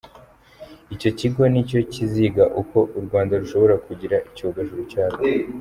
[0.93, 5.21] Icyo kigo nicyo kiziga uko u Rwanda rushobora kugira icyogajuru cyarwo.